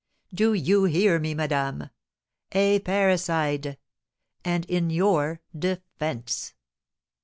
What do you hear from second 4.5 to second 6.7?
in your defence!"